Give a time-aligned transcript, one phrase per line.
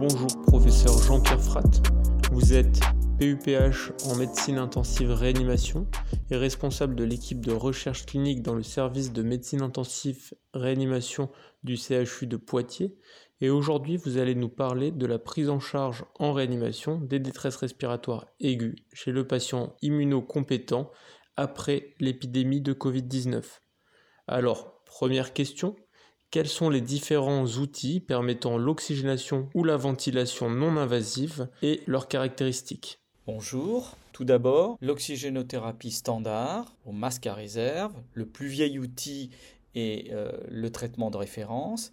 [0.00, 1.82] Bonjour professeur Jean-Pierre Fratt.
[2.32, 2.80] Vous êtes
[3.18, 5.86] PUPH en médecine intensive réanimation
[6.30, 11.28] et responsable de l'équipe de recherche clinique dans le service de médecine intensive réanimation
[11.64, 12.96] du CHU de Poitiers.
[13.42, 17.56] Et aujourd'hui, vous allez nous parler de la prise en charge en réanimation des détresses
[17.56, 20.90] respiratoires aiguës chez le patient immunocompétent
[21.36, 23.44] après l'épidémie de Covid-19.
[24.26, 25.76] Alors, première question,
[26.30, 33.00] quels sont les différents outils permettant l'oxygénation ou la ventilation non invasive et leurs caractéristiques?
[33.26, 33.96] Bonjour.
[34.12, 37.94] Tout d'abord, l'oxygénothérapie standard au masque à réserve.
[38.12, 39.30] Le plus vieil outil
[39.74, 41.90] est euh, le traitement de référence.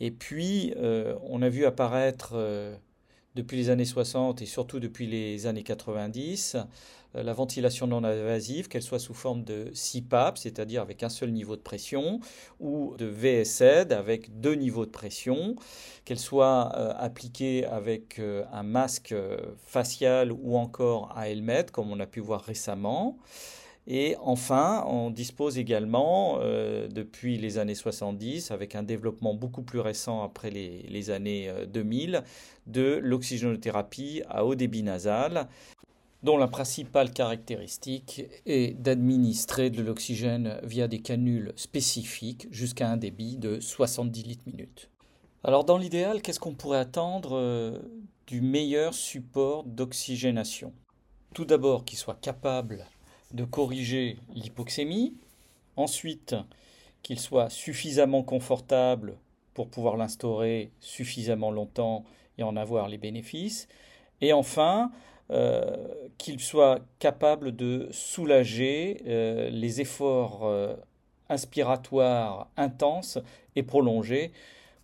[0.00, 2.74] Et puis, euh, on a vu apparaître euh,
[3.34, 6.56] depuis les années 60 et surtout depuis les années 90
[7.22, 11.56] la ventilation non invasive, qu'elle soit sous forme de CPAP, c'est-à-dire avec un seul niveau
[11.56, 12.20] de pression,
[12.60, 15.56] ou de VSED avec deux niveaux de pression,
[16.04, 18.20] qu'elle soit appliquée avec
[18.52, 19.14] un masque
[19.64, 23.18] facial ou encore à helmet, comme on a pu voir récemment.
[23.88, 29.78] Et enfin, on dispose également, euh, depuis les années 70, avec un développement beaucoup plus
[29.78, 32.20] récent après les, années 2000, euh,
[32.66, 35.46] de l'oxygénothérapie à haut débit nasal,
[36.22, 43.36] dont la principale caractéristique est d'administrer de l'oxygène via des canules spécifiques jusqu'à un débit
[43.36, 44.90] de 70 litres minute.
[45.44, 47.78] Alors dans l'idéal, qu'est-ce qu'on pourrait attendre euh,
[48.26, 50.72] du meilleur support d'oxygénation?
[51.34, 52.86] Tout d'abord qu'il soit capable
[53.32, 55.14] de corriger l'hypoxémie,
[55.76, 56.34] ensuite
[57.02, 59.18] qu'il soit suffisamment confortable
[59.54, 62.04] pour pouvoir l'instaurer suffisamment longtemps
[62.38, 63.68] et en avoir les bénéfices,
[64.20, 64.90] et enfin
[65.32, 65.76] euh,
[66.18, 70.76] qu'il soit capable de soulager euh, les efforts euh,
[71.28, 73.18] inspiratoires intenses
[73.56, 74.30] et prolongés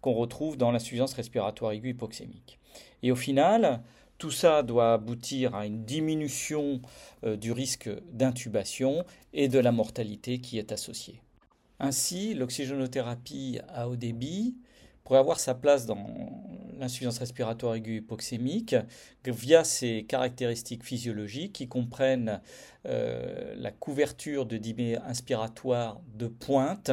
[0.00, 2.58] qu'on retrouve dans l'insuffisance respiratoire aiguë hypoxémique.
[3.04, 3.82] Et au final,
[4.18, 6.80] tout ça doit aboutir à une diminution
[7.24, 11.20] du risque d'intubation et de la mortalité qui est associée.
[11.78, 14.56] Ainsi, l'oxygénothérapie à haut débit
[15.04, 16.06] pourrait avoir sa place dans
[16.78, 18.74] l'insuffisance respiratoire aiguë hypoxémique
[19.24, 22.40] via ses caractéristiques physiologiques qui comprennent
[22.86, 26.90] euh, la couverture de débit inspiratoire de pointe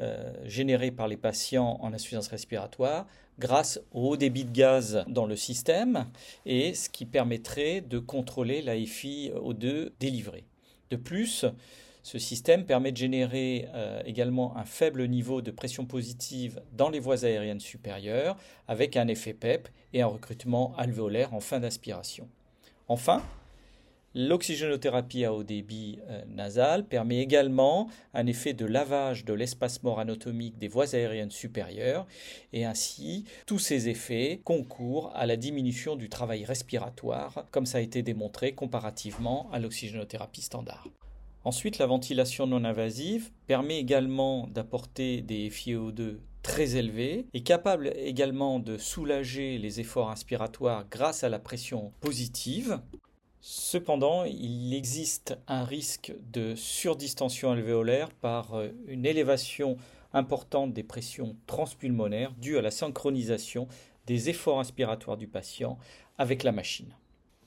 [0.00, 3.06] euh, générée par les patients en insuffisance respiratoire,
[3.38, 6.06] grâce au haut débit de gaz dans le système
[6.46, 10.44] et ce qui permettrait de contrôler la FiO2 délivrée.
[10.90, 11.44] De plus,
[12.08, 17.00] ce système permet de générer euh, également un faible niveau de pression positive dans les
[17.00, 22.26] voies aériennes supérieures avec un effet PEP et un recrutement alvéolaire en fin d'aspiration.
[22.88, 23.22] Enfin,
[24.14, 30.00] L'oxygénothérapie à haut débit euh, nasal permet également un effet de lavage de l'espace mort
[30.00, 32.06] anatomique des voies aériennes supérieures
[32.54, 37.82] et ainsi tous ces effets concourent à la diminution du travail respiratoire comme ça a
[37.82, 40.88] été démontré comparativement à l'oxygénothérapie standard.
[41.48, 48.58] Ensuite, la ventilation non invasive permet également d'apporter des FiO2 très élevés et capable également
[48.58, 52.82] de soulager les efforts inspiratoires grâce à la pression positive
[53.40, 59.78] Cependant, il existe un risque de surdistension alvéolaire par euh, une élévation
[60.12, 63.68] importante des pressions transpulmonaires due à la synchronisation
[64.06, 65.78] des efforts inspiratoires du patient
[66.18, 66.92] avec la machine.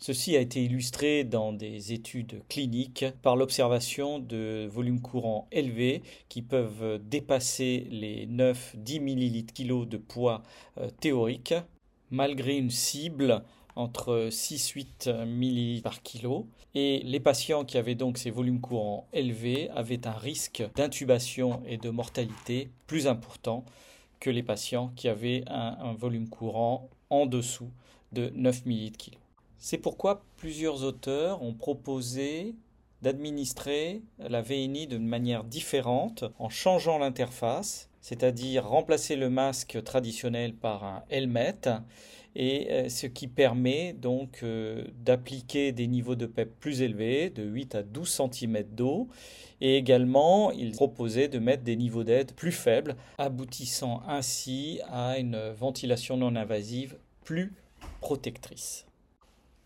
[0.03, 6.41] Ceci a été illustré dans des études cliniques par l'observation de volumes courants élevés qui
[6.41, 10.41] peuvent dépasser les 9-10 ml de poids
[10.79, 11.53] euh, théorique
[12.09, 13.43] malgré une cible
[13.75, 16.47] entre 6-8 ml par kilo.
[16.73, 21.77] Et les patients qui avaient donc ces volumes courants élevés avaient un risque d'intubation et
[21.77, 23.65] de mortalité plus important
[24.19, 27.69] que les patients qui avaient un, volume courant en dessous
[28.13, 29.17] de 9 ml kg.
[29.63, 32.55] C'est pourquoi plusieurs auteurs ont proposé
[33.03, 40.83] d'administrer la VNI d'une manière différente en changeant l'interface, c'est-à-dire remplacer le masque traditionnel par
[40.83, 41.59] un helmet
[42.35, 47.43] et euh, ce qui permet donc euh, d'appliquer des niveaux de PEP plus élevés, de
[47.43, 49.09] 8 à 12 cm d'eau,
[49.61, 55.51] et également il proposait de mettre des niveaux d'aide plus faibles, aboutissant ainsi à une
[55.51, 57.53] ventilation non invasive plus
[57.99, 58.87] protectrice.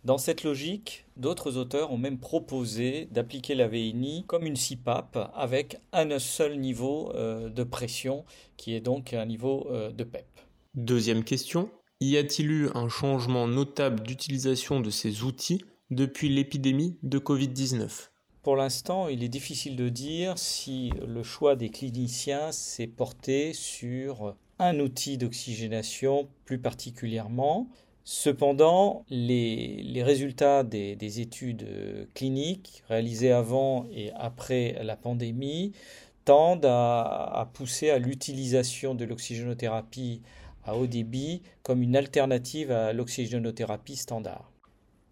[0.05, 5.79] Dans cette logique, d'autres auteurs ont même proposé d'appliquer la VNI comme une CPAP avec
[5.93, 8.23] un seul niveau euh, de pression
[8.55, 10.27] qui est donc un niveau de PEP.
[10.75, 11.71] Deuxième question,
[12.01, 18.09] y a-t-il eu un changement notable d'utilisation de ces outils depuis l'épidémie de Covid-19
[18.43, 24.35] Pour l'instant, il est difficile de dire si le choix des cliniciens s'est porté sur
[24.59, 27.69] un outil d'oxygénation plus particulièrement,
[28.07, 35.73] Cependant, les, résultats des, études euh, cliniques réalisées avant et après la pandémie
[36.23, 40.21] tendent à, pousser à l'utilisation de l'oxygénothérapie
[40.65, 44.51] à haut débit comme une alternative à l'oxygénothérapie standard.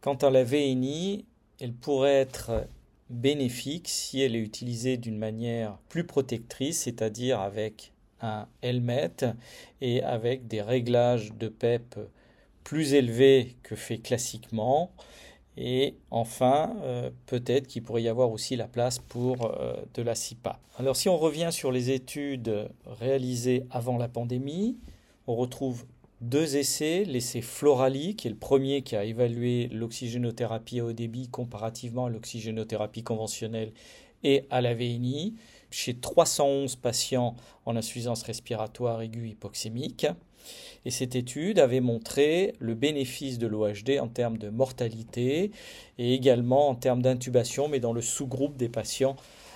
[0.02, 1.26] Quant à la VNI,
[1.60, 2.68] elle pourrait être
[3.10, 7.92] bénéfique si elle est utilisée d'une manière plus protectrice, c'est-à-dire avec
[8.22, 9.16] un helmet
[9.82, 11.96] et avec des réglages de PEP
[12.64, 14.92] plus élevé que fait classiquement.
[15.56, 20.16] Et enfin, euh, peut-être qu'il pourrait y avoir aussi la place pour euh, de la
[20.16, 20.60] CIPA.
[20.78, 24.78] Alors si on revient sur les études réalisées avant la pandémie,
[25.28, 25.86] on retrouve
[26.22, 27.04] deux essais.
[27.06, 32.10] L'essai Florali, qui est le premier qui a évalué l'oxygénothérapie à haut débit comparativement à
[32.10, 33.74] l'oxygénothérapie conventionnelle
[34.24, 35.36] et à la VNI,
[35.70, 40.08] chez 311 patients en insuffisance respiratoire aiguë hypoxémique.
[40.86, 45.52] Et cette étude avait montré le bénéfice de l'OHD en termes de mortalité
[45.98, 49.16] et également en termes d'intubation, mais dans le sous-groupe des patients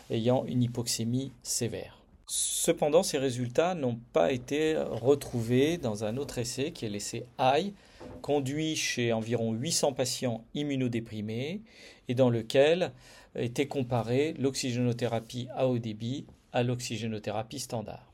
[0.10, 1.98] ayant une hypoxémie sévère.
[2.28, 7.74] Cependant, ces résultats n'ont pas été retrouvés dans un autre essai qui est l'essai AI,
[8.22, 11.62] conduit chez environ 800 patients immunodéprimés
[12.10, 12.92] et dans lequel
[13.36, 18.12] était comparée l'oxygénothérapie à haut débit à l'oxygénothérapie standard.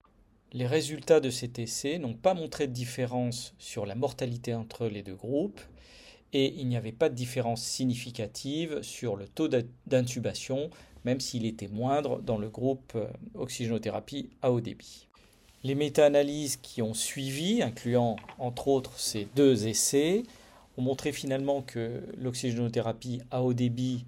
[0.54, 5.02] Les résultats de cet essai n'ont pas montré de différence sur la mortalité entre les
[5.02, 5.60] deux groupes
[6.32, 9.48] et il n'y avait pas de différence significative sur le taux
[9.88, 10.70] d'intubation,
[11.06, 15.08] même s'il était moindre dans le groupe euh, oxygénothérapie à haut débit.
[15.64, 20.22] Les méta-analyses qui ont suivi, incluant entre autres ces deux essais,
[20.78, 24.06] ont montré finalement que l'oxygénothérapie à haut débit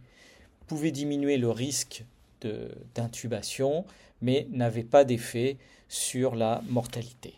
[0.67, 2.03] pouvait diminuer le risque
[2.93, 3.85] d'intubation,
[4.21, 5.57] mais n'avait pas d'effet
[5.87, 7.35] sur la mortalité.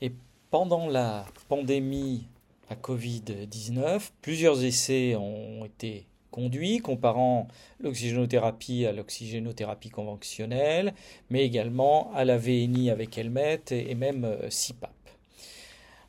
[0.00, 0.12] Et
[0.50, 2.24] pendant la pandémie
[2.68, 7.48] à Covid-19, plusieurs essais ont été conduits comparant
[7.80, 10.92] l'oxygénothérapie à l'oxygénothérapie conventionnelle,
[11.30, 14.92] mais également à la VNI avec Helmet et même euh, CPAP.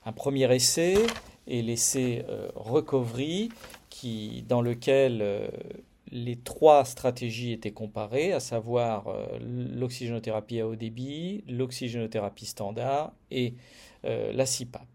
[0.06, 0.96] Un premier essai
[1.48, 3.50] est l'essai euh, Recovery,
[3.90, 5.48] qui, dans lequel euh,
[6.12, 13.56] les trois stratégies étaient comparées, à savoir euh, l'oxygénothérapie à haut débit, l'oxygénothérapie standard et
[14.06, 14.88] euh, la CIPAP.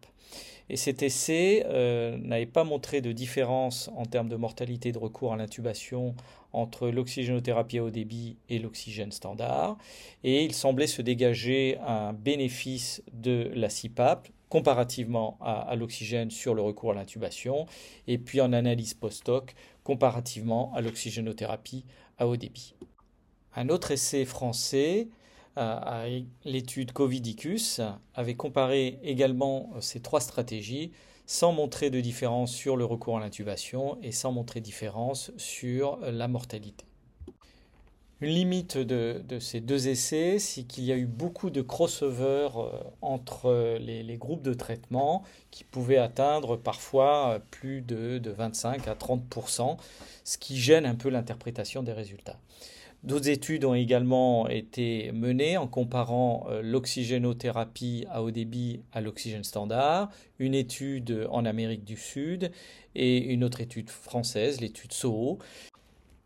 [0.71, 5.33] Et cet essai euh, n'avait pas montré de différence en termes de mortalité de recours
[5.35, 6.15] à l'intubation
[6.53, 9.77] entre l'oxygénothérapie à haut débit et l'oxygène standard.
[10.25, 16.61] Et il semblait se dégager un bénéfice de la CIPAP comparativement à, l'oxygène sur le
[16.61, 17.65] recours à l'intubation,
[18.07, 21.87] et puis en analyse post-hoc comparativement à l'oxygénothérapie
[22.19, 22.75] à haut débit.
[23.57, 25.09] Un autre essai français,
[25.57, 26.05] à
[26.45, 27.81] l'étude Covidicus,
[28.15, 30.93] avait comparé également ces trois stratégies
[31.25, 35.97] sans montrer de différence sur le recours à l'intubation et sans montrer de différence sur
[36.03, 36.85] la mortalité.
[38.23, 42.69] Une limite de, ces deux essais, c'est qu'il y a eu beaucoup de crossover euh,
[43.01, 49.77] entre les, groupes de traitement qui pouvaient atteindre parfois euh, plus de, 25 à 30%
[50.23, 52.39] ce qui gêne un peu l'interprétation des résultats.
[53.03, 59.43] D'autres études ont également été menées en comparant euh, l'oxygénothérapie à haut débit à l'oxygène
[59.43, 62.53] standard, une étude en Amérique du Sud
[62.95, 65.41] et une autre étude française, l'étude SOHO,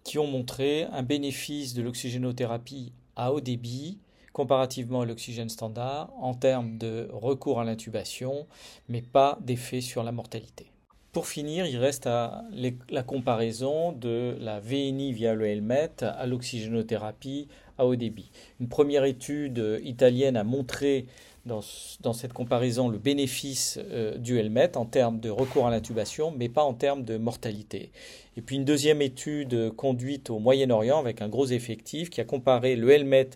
[0.06, 3.98] qui ont montré un bénéfice de l'oxygénothérapie à haut débit
[4.32, 8.46] comparativement à l'oxygène standard en termes de recours à l'intubation,
[8.88, 10.70] mais pas d'effet sur la mortalité.
[11.10, 17.48] Pour finir, il reste la comparaison de la VNI via le helmet à l'oxygénothérapie
[17.78, 18.30] à haut débit.
[18.61, 21.06] Une première étude italienne a montré
[21.47, 26.49] dans, cette comparaison le bénéfice euh, du helmet en termes de recours à l'intubation, mais
[26.49, 27.92] pas en termes de mortalité.
[28.37, 32.75] Et puis une deuxième étude conduite au Moyen-Orient avec un gros effectif qui a comparé
[32.76, 33.30] le helmet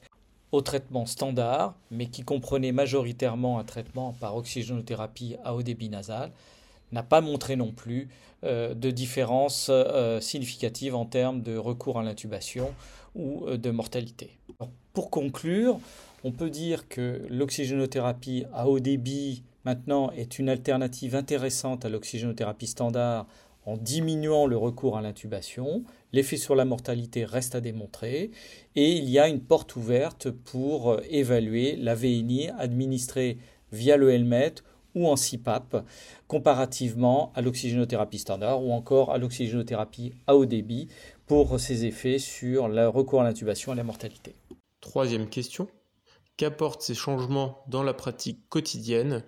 [0.52, 6.32] au traitement standard, mais qui comprenait majoritairement un traitement par oxygénothérapie à haut débit nasal,
[6.90, 8.08] n'a pas montré non plus
[8.42, 12.74] euh, de différence euh, significative en termes de recours à l'intubation
[13.14, 14.38] ou de mortalité.
[14.92, 15.78] pour conclure,
[16.24, 22.66] on peut dire que l'oxygénothérapie à haut débit maintenant est une alternative intéressante à l'oxygénothérapie
[22.66, 23.26] standard
[23.66, 25.84] en diminuant le recours à l'intubation.
[26.12, 28.30] L'effet sur la mortalité reste à démontrer
[28.74, 33.38] et il y a une porte ouverte pour évaluer la VNI administrée
[33.72, 34.54] via le helmet
[34.94, 35.84] ou en CPAP
[36.26, 40.88] comparativement à l'oxygénothérapie standard ou encore à l'oxygénothérapie à haut débit
[41.30, 44.34] pour ses effets sur le recours à l'intubation et la mortalité.
[44.80, 45.68] Troisième question.
[46.36, 49.22] Qu'apportent ces changements dans la pratique quotidienne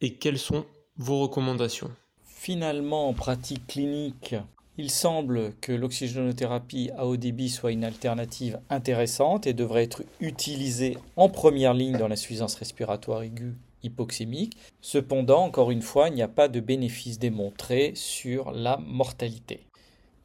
[0.00, 0.66] et quelles sont
[0.98, 1.90] vos recommandations?
[2.22, 4.36] Finalement, en pratique clinique,
[4.76, 10.96] il semble que l'oxygénothérapie à haut débit soit une alternative intéressante et devrait être utilisée
[11.16, 14.56] en première ligne dans l'insuffisance respiratoire aiguë hypoxémique.
[14.80, 19.67] Cependant, encore une fois, il n'y a pas de bénéfice démontré sur la mortalité.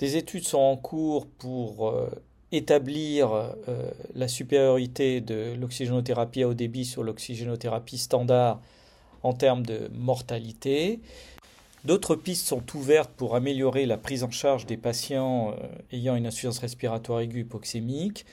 [0.04, 2.10] Des études sont en cours pour euh,
[2.52, 3.54] établir euh,
[4.16, 8.60] la supériorité de l'oxygénothérapie à haut débit sur l'oxygénothérapie standard
[9.22, 11.00] en termes de mortalité.
[11.86, 16.28] D'autres pistes sont ouvertes pour améliorer la prise en charge des patients euh, ayant une
[16.28, 18.26] insuffisance respiratoire aiguë hypoxémique,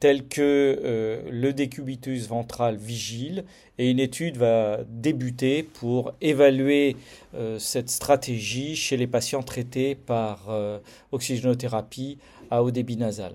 [0.00, 0.40] telles que
[0.84, 3.44] euh, le décubitus ventral vigile,
[3.78, 6.96] et une étude va débuter pour évaluer
[7.34, 10.48] euh, cette stratégie chez les patients traités par
[11.12, 12.18] oxygénothérapie
[12.50, 13.34] à haut débit nasal.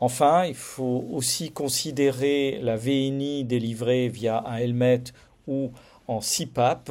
[0.00, 5.04] Enfin, il faut aussi considérer la VNI délivrée via un helmet
[5.46, 5.72] ou
[6.10, 6.90] en CPAP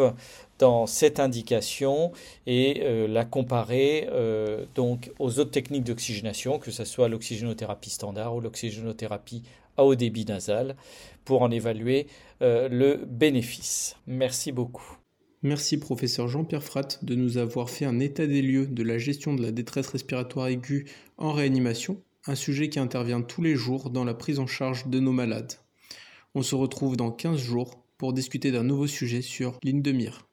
[0.60, 2.12] dans cette indication
[2.48, 8.36] et euh, la comparer euh, donc aux autres techniques d'oxygénation, que ce soit l'oxygénothérapie standard
[8.36, 9.44] ou l'oxygénothérapie
[9.78, 10.76] à haut débit nasal,
[11.26, 12.08] pour en évaluer
[12.42, 13.98] euh, le bénéfice.
[14.08, 14.98] Merci beaucoup.
[15.44, 19.34] Merci professeur Jean-Pierre Fratt de nous avoir fait un état des lieux de la gestion
[19.34, 20.86] de la détresse respiratoire aiguë
[21.18, 25.00] en réanimation, un sujet qui intervient tous les jours dans la prise en charge de
[25.00, 25.54] nos malades.
[26.36, 30.29] On se retrouve dans 15 jours pour discuter d'un nouveau sujet sur Ligne de mire.